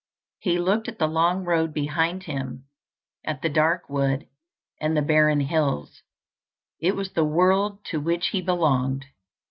[0.39, 2.65] He looked at the long road behind him,
[3.23, 4.27] at the dark wood
[4.79, 6.01] and the barren hills;
[6.79, 9.05] it was the world to which he belonged.